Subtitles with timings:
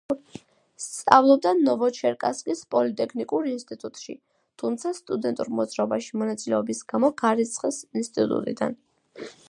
[0.83, 4.17] სწავლობდა ნოვოჩერკასკის პოლიტექნიკურ ინსტიტუტში,
[4.63, 8.79] თუმცა სტუდენტურ მოძრაობაში მონაწილეობის გამო გარიცხეს ინსტიტუტიდან.